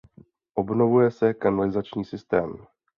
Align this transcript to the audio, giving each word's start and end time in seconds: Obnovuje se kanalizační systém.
Obnovuje 0.53 1.11
se 1.11 1.33
kanalizační 1.33 2.05
systém. 2.05 2.57